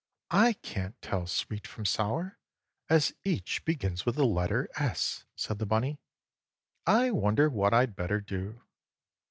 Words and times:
"I 0.33 0.53
can't 0.53 0.99
tell 1.03 1.27
Sweet 1.27 1.67
from 1.67 1.85
Sour, 1.85 2.39
as 2.89 3.13
each 3.23 3.63
begins 3.65 4.03
with 4.03 4.15
the 4.15 4.25
letter 4.25 4.67
S," 4.75 5.25
said 5.35 5.59
the 5.59 5.67
bunny. 5.67 5.99
"I 6.87 7.11
wonder 7.11 7.51
what 7.51 7.71
I'd 7.71 7.95
better 7.95 8.19
do?" 8.19 8.63